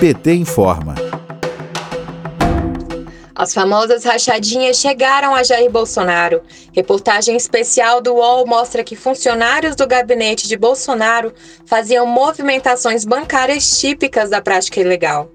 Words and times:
PT 0.00 0.32
informa. 0.32 0.94
As 3.34 3.52
famosas 3.52 4.02
rachadinhas 4.02 4.78
chegaram 4.78 5.34
a 5.34 5.42
Jair 5.42 5.70
Bolsonaro. 5.70 6.40
Reportagem 6.72 7.36
especial 7.36 8.00
do 8.00 8.14
UOL 8.14 8.46
mostra 8.46 8.82
que 8.82 8.96
funcionários 8.96 9.76
do 9.76 9.86
gabinete 9.86 10.48
de 10.48 10.56
Bolsonaro 10.56 11.34
faziam 11.66 12.06
movimentações 12.06 13.04
bancárias 13.04 13.78
típicas 13.78 14.30
da 14.30 14.40
prática 14.40 14.80
ilegal. 14.80 15.30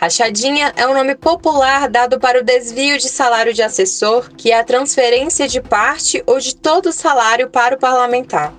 Rachadinha 0.00 0.72
é 0.76 0.86
um 0.86 0.94
nome 0.94 1.16
popular 1.16 1.88
dado 1.88 2.20
para 2.20 2.38
o 2.38 2.44
desvio 2.44 2.98
de 2.98 3.08
salário 3.08 3.52
de 3.52 3.62
assessor, 3.64 4.30
que 4.36 4.52
é 4.52 4.60
a 4.60 4.64
transferência 4.64 5.48
de 5.48 5.60
parte 5.60 6.22
ou 6.28 6.38
de 6.38 6.54
todo 6.54 6.90
o 6.90 6.92
salário 6.92 7.50
para 7.50 7.74
o 7.74 7.78
parlamentar. 7.78 8.54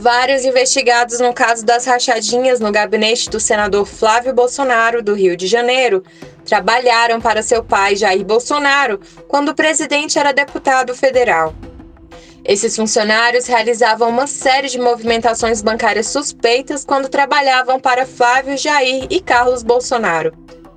Vários 0.00 0.46
investigados 0.46 1.20
no 1.20 1.34
caso 1.34 1.62
das 1.62 1.84
rachadinhas 1.84 2.58
no 2.58 2.72
gabinete 2.72 3.28
do 3.28 3.38
senador 3.38 3.84
Flávio 3.84 4.32
Bolsonaro, 4.32 5.02
do 5.02 5.12
Rio 5.12 5.36
de 5.36 5.46
Janeiro, 5.46 6.02
trabalharam 6.42 7.20
para 7.20 7.42
seu 7.42 7.62
pai 7.62 7.96
Jair 7.96 8.24
Bolsonaro 8.24 8.98
quando 9.28 9.50
o 9.50 9.54
presidente 9.54 10.18
era 10.18 10.32
deputado 10.32 10.94
federal. 10.94 11.54
Esses 12.42 12.74
funcionários 12.74 13.46
realizavam 13.46 14.08
uma 14.08 14.26
série 14.26 14.70
de 14.70 14.80
movimentações 14.80 15.60
bancárias 15.60 16.06
suspeitas 16.06 16.82
quando 16.82 17.10
trabalhavam 17.10 17.78
para 17.78 18.06
Flávio 18.06 18.56
Jair 18.56 19.06
e 19.10 19.20
Carlos 19.20 19.62
Bolsonaro. 19.62 20.32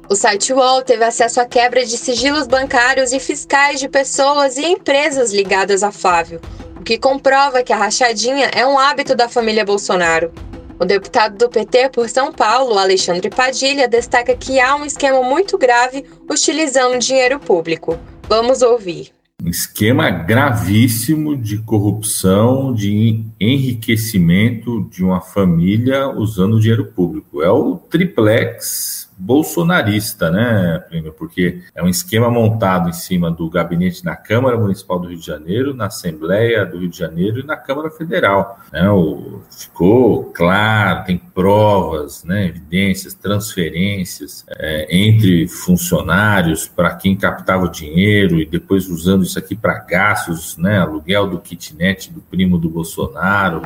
O 0.09 0.15
site 0.17 0.51
UOL 0.51 0.81
teve 0.81 1.05
acesso 1.05 1.39
à 1.39 1.45
quebra 1.45 1.85
de 1.85 1.97
sigilos 1.97 2.45
bancários 2.45 3.13
e 3.13 3.21
fiscais 3.21 3.79
de 3.79 3.87
pessoas 3.87 4.57
e 4.57 4.65
empresas 4.65 5.31
ligadas 5.31 5.81
a 5.81 5.93
Flávio, 5.93 6.41
o 6.83 6.85
que 6.85 6.97
comprova 6.97 7.63
que 7.63 7.71
a 7.71 7.77
rachadinha 7.77 8.47
é 8.47 8.67
um 8.67 8.77
hábito 8.77 9.15
da 9.15 9.29
família 9.29 9.63
Bolsonaro. 9.63 10.33
O 10.77 10.83
deputado 10.83 11.37
do 11.37 11.47
PT 11.47 11.91
por 11.93 12.09
São 12.09 12.33
Paulo, 12.33 12.77
Alexandre 12.77 13.29
Padilha, 13.29 13.87
destaca 13.87 14.35
que 14.35 14.59
há 14.59 14.75
um 14.75 14.83
esquema 14.83 15.23
muito 15.23 15.57
grave 15.57 16.03
utilizando 16.29 16.99
dinheiro 16.99 17.39
público. 17.39 17.97
Vamos 18.27 18.61
ouvir 18.61 19.13
um 19.41 19.49
esquema 19.49 20.09
gravíssimo 20.09 21.35
de 21.35 21.57
corrupção, 21.57 22.73
de 22.73 23.25
enriquecimento 23.39 24.87
de 24.89 25.03
uma 25.03 25.19
família 25.19 26.07
usando 26.09 26.61
dinheiro 26.61 26.85
público. 26.85 27.41
É 27.41 27.49
o 27.49 27.75
triplex 27.75 29.09
bolsonarista, 29.17 30.29
né, 30.29 30.83
Prêmio? 30.89 31.13
Porque 31.13 31.61
é 31.73 31.83
um 31.83 31.87
esquema 31.87 32.29
montado 32.29 32.89
em 32.89 32.93
cima 32.93 33.31
do 33.31 33.49
gabinete 33.49 34.03
na 34.03 34.15
Câmara 34.15 34.57
Municipal 34.57 34.99
do 34.99 35.07
Rio 35.07 35.17
de 35.17 35.25
Janeiro, 35.25 35.73
na 35.73 35.87
Assembleia 35.87 36.65
do 36.65 36.79
Rio 36.79 36.89
de 36.89 36.97
Janeiro 36.97 37.39
e 37.39 37.45
na 37.45 37.55
Câmara 37.57 37.89
Federal. 37.89 38.59
Né? 38.71 38.89
O, 38.89 39.41
ficou 39.49 40.25
claro, 40.25 41.05
tem 41.05 41.17
provas, 41.17 42.23
né, 42.23 42.47
evidências, 42.47 43.13
transferências 43.13 44.45
é, 44.49 44.87
entre 44.89 45.47
funcionários 45.47 46.67
para 46.67 46.93
quem 46.95 47.15
captava 47.15 47.65
o 47.65 47.71
dinheiro 47.71 48.39
e 48.39 48.45
depois 48.45 48.87
usando 48.87 49.23
isso 49.23 49.39
aqui 49.39 49.55
para 49.55 49.79
gastos, 49.79 50.57
né, 50.57 50.79
aluguel 50.79 51.27
do 51.27 51.39
kitnet 51.39 52.11
do 52.11 52.21
primo 52.21 52.57
do 52.57 52.69
Bolsonaro. 52.69 53.61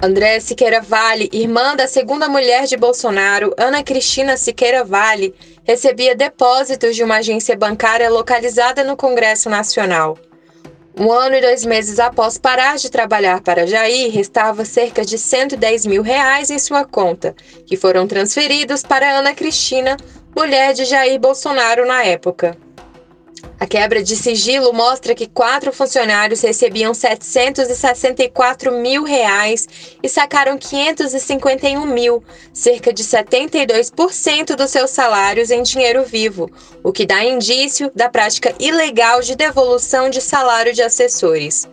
André 0.00 0.38
Siqueira 0.38 0.80
Vale, 0.80 1.28
irmã 1.32 1.74
da 1.74 1.88
segunda 1.88 2.28
mulher 2.28 2.66
de 2.66 2.76
Bolsonaro, 2.76 3.52
Ana 3.58 3.82
Cristina 3.82 4.36
Siqueira 4.36 4.84
Vale, 4.84 5.34
recebia 5.64 6.14
depósitos 6.14 6.94
de 6.94 7.02
uma 7.02 7.16
agência 7.16 7.56
bancária 7.56 8.08
localizada 8.08 8.84
no 8.84 8.96
Congresso 8.96 9.50
Nacional. 9.50 10.16
Um 10.96 11.10
ano 11.10 11.34
e 11.34 11.40
dois 11.40 11.64
meses 11.64 11.98
após 11.98 12.38
parar 12.38 12.76
de 12.76 12.88
trabalhar 12.88 13.40
para 13.40 13.66
Jair, 13.66 14.12
restava 14.12 14.64
cerca 14.64 15.04
de 15.04 15.18
110 15.18 15.86
mil 15.86 16.02
reais 16.02 16.48
em 16.48 16.60
sua 16.60 16.84
conta, 16.84 17.34
que 17.66 17.76
foram 17.76 18.06
transferidos 18.06 18.84
para 18.84 19.18
Ana 19.18 19.34
Cristina, 19.34 19.96
mulher 20.34 20.74
de 20.74 20.84
Jair 20.84 21.18
Bolsonaro 21.18 21.84
na 21.84 22.04
época. 22.04 22.56
A 23.58 23.66
quebra 23.66 24.02
de 24.02 24.16
sigilo 24.16 24.72
mostra 24.72 25.14
que 25.14 25.26
quatro 25.26 25.72
funcionários 25.72 26.40
recebiam 26.40 26.94
764 26.94 28.72
mil 28.72 29.04
reais 29.04 29.66
e 30.02 30.08
sacaram 30.08 30.56
551 30.56 31.86
mil, 31.86 32.22
cerca 32.52 32.92
de 32.92 33.02
72% 33.02 34.54
dos 34.54 34.70
seus 34.70 34.90
salários 34.90 35.50
em 35.50 35.62
dinheiro 35.62 36.04
vivo, 36.04 36.50
o 36.82 36.92
que 36.92 37.06
dá 37.06 37.24
indício 37.24 37.90
da 37.94 38.08
prática 38.08 38.54
ilegal 38.58 39.20
de 39.20 39.34
devolução 39.34 40.08
de 40.08 40.20
salário 40.20 40.72
de 40.72 40.82
assessores. 40.82 41.68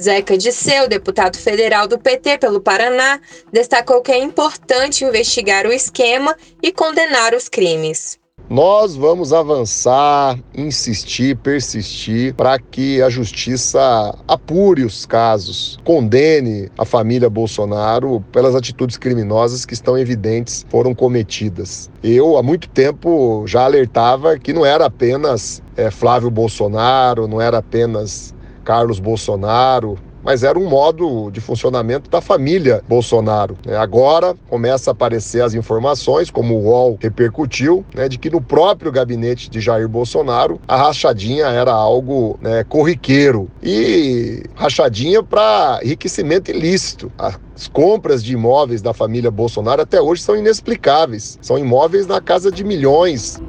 Zeca 0.00 0.38
Disseu, 0.38 0.88
deputado 0.88 1.36
federal 1.36 1.86
do 1.86 1.98
PT 1.98 2.38
pelo 2.38 2.60
Paraná, 2.60 3.20
destacou 3.52 4.00
que 4.00 4.12
é 4.12 4.18
importante 4.18 5.04
investigar 5.04 5.66
o 5.66 5.72
esquema 5.72 6.36
e 6.62 6.72
condenar 6.72 7.34
os 7.34 7.48
crimes. 7.48 8.21
Nós 8.52 8.94
vamos 8.94 9.32
avançar, 9.32 10.38
insistir, 10.54 11.34
persistir 11.38 12.34
para 12.34 12.58
que 12.58 13.00
a 13.00 13.08
justiça 13.08 14.14
apure 14.28 14.84
os 14.84 15.06
casos, 15.06 15.78
condene 15.82 16.68
a 16.76 16.84
família 16.84 17.30
Bolsonaro 17.30 18.22
pelas 18.30 18.54
atitudes 18.54 18.98
criminosas 18.98 19.64
que 19.64 19.72
estão 19.72 19.96
evidentes 19.96 20.66
foram 20.68 20.94
cometidas. 20.94 21.90
Eu, 22.04 22.36
há 22.36 22.42
muito 22.42 22.68
tempo, 22.68 23.42
já 23.46 23.64
alertava 23.64 24.38
que 24.38 24.52
não 24.52 24.66
era 24.66 24.84
apenas 24.84 25.62
é, 25.74 25.90
Flávio 25.90 26.30
Bolsonaro, 26.30 27.26
não 27.26 27.40
era 27.40 27.56
apenas 27.56 28.34
Carlos 28.64 29.00
Bolsonaro, 29.00 29.96
mas 30.22 30.42
era 30.42 30.58
um 30.58 30.68
modo 30.68 31.30
de 31.30 31.40
funcionamento 31.40 32.08
da 32.08 32.20
família 32.20 32.82
Bolsonaro. 32.88 33.56
Né? 33.64 33.76
Agora 33.76 34.34
começa 34.48 34.90
a 34.90 34.92
aparecer 34.92 35.42
as 35.42 35.54
informações, 35.54 36.30
como 36.30 36.54
o 36.54 36.64
UOL 36.64 36.98
repercutiu, 37.00 37.84
né, 37.94 38.08
de 38.08 38.18
que 38.18 38.30
no 38.30 38.40
próprio 38.40 38.92
gabinete 38.92 39.50
de 39.50 39.60
Jair 39.60 39.88
Bolsonaro 39.88 40.60
a 40.66 40.76
rachadinha 40.76 41.46
era 41.46 41.72
algo 41.72 42.38
né, 42.40 42.64
corriqueiro 42.64 43.48
e 43.62 44.44
rachadinha 44.54 45.22
para 45.22 45.80
enriquecimento 45.82 46.50
ilícito. 46.50 47.10
As 47.18 47.68
compras 47.68 48.22
de 48.22 48.32
imóveis 48.32 48.82
da 48.82 48.92
família 48.92 49.30
Bolsonaro 49.30 49.82
até 49.82 50.00
hoje 50.00 50.22
são 50.22 50.36
inexplicáveis. 50.36 51.38
São 51.40 51.58
imóveis 51.58 52.06
na 52.06 52.20
casa 52.20 52.50
de 52.50 52.64
milhões. 52.64 53.40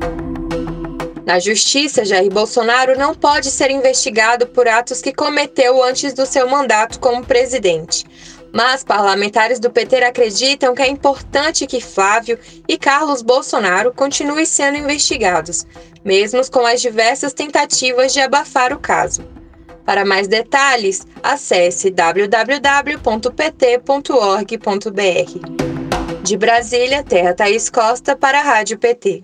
Na 1.26 1.40
justiça, 1.40 2.04
Jair 2.04 2.30
Bolsonaro 2.30 2.98
não 2.98 3.16
pode 3.16 3.50
ser 3.50 3.72
investigado 3.72 4.46
por 4.48 4.68
atos 4.68 5.02
que 5.02 5.14
cometeu 5.14 5.82
antes 5.82 6.14
do 6.14 6.26
seu 6.26 6.50
mandato 6.50 7.00
como 7.00 7.26
presidente. 7.26 8.06
Mas 8.54 8.84
parlamentares 8.84 9.58
do 9.58 9.72
PT 9.72 10.04
acreditam 10.04 10.76
que 10.76 10.82
é 10.82 10.88
importante 10.88 11.66
que 11.66 11.80
Flávio 11.80 12.38
e 12.68 12.78
Carlos 12.78 13.22
Bolsonaro 13.22 13.94
continuem 13.94 14.46
sendo 14.46 14.78
investigados, 14.78 15.66
mesmo 16.04 16.42
com 16.52 16.66
as 16.66 16.82
diversas 16.82 17.34
tentativas 17.34 18.14
de 18.14 18.20
abafar 18.20 18.74
o 18.74 18.80
caso. 18.80 19.24
Para 19.86 20.06
mais 20.06 20.28
detalhes, 20.28 21.08
acesse 21.24 21.90
www.pt.org.br. 21.90 23.04
De 26.22 26.38
Brasília, 26.38 27.04
Terra 27.04 27.34
Thaís 27.34 27.70
Costa 27.70 28.16
para 28.16 28.40
a 28.40 28.44
Rádio 28.44 28.78
PT. 28.78 29.24